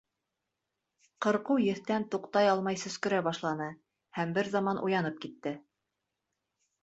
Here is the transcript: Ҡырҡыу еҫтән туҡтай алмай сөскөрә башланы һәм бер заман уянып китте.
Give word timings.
Ҡырҡыу 1.25 1.59
еҫтән 1.63 2.07
туҡтай 2.15 2.49
алмай 2.53 2.79
сөскөрә 2.85 3.19
башланы 3.27 3.67
һәм 4.21 4.33
бер 4.37 4.49
заман 4.57 4.83
уянып 4.87 5.19
китте. 5.27 5.53